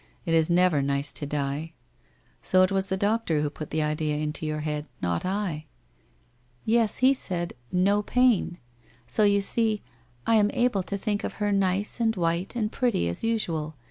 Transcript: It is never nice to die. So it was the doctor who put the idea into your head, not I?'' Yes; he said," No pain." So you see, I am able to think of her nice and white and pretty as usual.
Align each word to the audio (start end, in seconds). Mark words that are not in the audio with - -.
It 0.25 0.33
is 0.33 0.49
never 0.49 0.81
nice 0.81 1.13
to 1.13 1.27
die. 1.27 1.73
So 2.41 2.63
it 2.63 2.71
was 2.71 2.89
the 2.89 2.97
doctor 2.97 3.41
who 3.41 3.51
put 3.51 3.69
the 3.69 3.83
idea 3.83 4.15
into 4.15 4.47
your 4.47 4.61
head, 4.61 4.87
not 4.99 5.25
I?'' 5.25 5.67
Yes; 6.65 6.97
he 7.05 7.13
said," 7.13 7.53
No 7.87 8.01
pain." 8.01 8.57
So 9.05 9.23
you 9.25 9.41
see, 9.41 9.83
I 10.25 10.37
am 10.37 10.49
able 10.55 10.81
to 10.81 10.97
think 10.97 11.23
of 11.23 11.33
her 11.33 11.51
nice 11.51 11.99
and 11.99 12.15
white 12.15 12.55
and 12.55 12.71
pretty 12.71 13.07
as 13.09 13.23
usual. 13.23 13.75